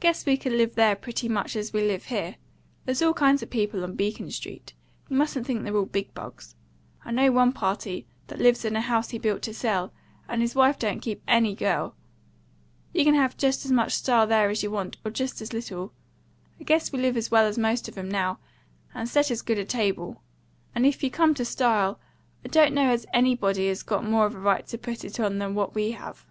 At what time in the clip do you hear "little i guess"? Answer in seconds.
15.52-16.90